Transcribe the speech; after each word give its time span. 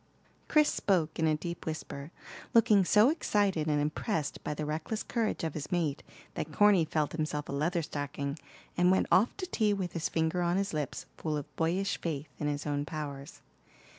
Chris 0.47 0.67
spoke 0.67 1.19
in 1.19 1.27
a 1.27 1.37
deep 1.37 1.67
whisper, 1.67 2.09
looking 2.55 2.83
so 2.83 3.09
excited 3.11 3.67
and 3.67 3.79
impressed 3.79 4.43
by 4.43 4.51
the 4.51 4.65
reckless 4.65 5.03
courage 5.03 5.43
of 5.43 5.53
his 5.53 5.71
mate 5.71 6.01
that 6.33 6.51
Corny 6.51 6.83
felt 6.85 7.11
himself 7.11 7.47
a 7.47 7.51
Leatherstocking, 7.51 8.39
and 8.75 8.89
went 8.89 9.05
off 9.11 9.37
to 9.37 9.45
tea 9.45 9.75
with 9.75 9.91
his 9.93 10.09
finger 10.09 10.41
on 10.41 10.57
his 10.57 10.73
lips, 10.73 11.05
full 11.17 11.37
of 11.37 11.55
boyish 11.55 12.01
faith 12.01 12.29
in 12.39 12.47
his 12.47 12.65
own 12.65 12.83
powers. 12.83 13.41